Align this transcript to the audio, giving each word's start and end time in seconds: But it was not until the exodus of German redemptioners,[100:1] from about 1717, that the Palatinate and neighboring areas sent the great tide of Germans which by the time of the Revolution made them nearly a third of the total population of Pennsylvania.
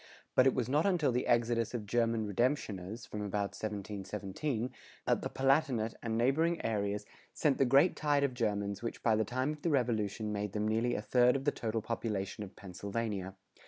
But 0.33 0.47
it 0.47 0.55
was 0.55 0.67
not 0.67 0.87
until 0.87 1.11
the 1.11 1.27
exodus 1.27 1.75
of 1.75 1.85
German 1.85 2.25
redemptioners,[100:1] 2.25 3.07
from 3.07 3.21
about 3.21 3.53
1717, 3.53 4.71
that 5.05 5.21
the 5.21 5.29
Palatinate 5.29 5.93
and 6.01 6.17
neighboring 6.17 6.59
areas 6.65 7.05
sent 7.35 7.59
the 7.59 7.65
great 7.65 7.95
tide 7.95 8.23
of 8.23 8.33
Germans 8.33 8.81
which 8.81 9.03
by 9.03 9.15
the 9.15 9.23
time 9.23 9.51
of 9.51 9.61
the 9.61 9.69
Revolution 9.69 10.33
made 10.33 10.53
them 10.53 10.67
nearly 10.67 10.95
a 10.95 11.03
third 11.03 11.35
of 11.35 11.45
the 11.45 11.51
total 11.51 11.83
population 11.83 12.43
of 12.43 12.55
Pennsylvania. 12.55 13.35